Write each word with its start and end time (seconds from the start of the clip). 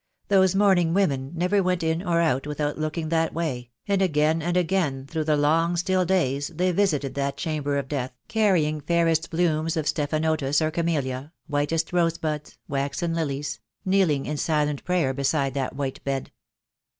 Those 0.29 0.55
mourning 0.55 0.95
women 0.95 1.31
never 1.35 1.61
went 1.61 1.83
in 1.83 2.01
or 2.01 2.19
out 2.21 2.47
without 2.47 2.75
looking 2.79 3.09
that 3.09 3.35
way— 3.35 3.69
and 3.87 4.01
again 4.01 4.41
and 4.41 4.57
again 4.57 5.05
through 5.05 5.25
the 5.25 5.37
long 5.37 5.77
still 5.77 6.05
days 6.05 6.47
they 6.47 6.71
visited 6.71 7.13
that 7.13 7.37
chamber 7.37 7.77
of 7.77 7.87
death, 7.87 8.11
carrying 8.27 8.81
fairest 8.81 9.29
blooms 9.29 9.77
of 9.77 9.85
stephanotis 9.85 10.59
or 10.59 10.71
camellia, 10.71 11.33
whitest 11.45 11.93
rose 11.93 12.17
buds, 12.17 12.57
waxen 12.67 13.13
lilies; 13.13 13.59
kneeling 13.85 14.25
in 14.25 14.37
silent 14.37 14.83
prayer 14.85 15.13
beside 15.13 15.53
that 15.53 15.75
white 15.75 16.03
bed. 16.03 16.31